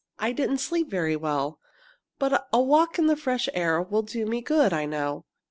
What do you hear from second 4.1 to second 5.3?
me good, I know."